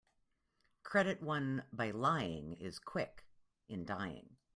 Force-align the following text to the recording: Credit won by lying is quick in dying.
Credit 0.81 1.21
won 1.21 1.61
by 1.71 1.91
lying 1.91 2.53
is 2.53 2.79
quick 2.79 3.23
in 3.69 3.85
dying. 3.85 4.35